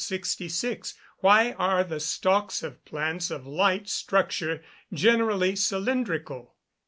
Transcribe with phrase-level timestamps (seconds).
[0.01, 6.55] _Why are the stalks of plants of light structure generally cylindrical?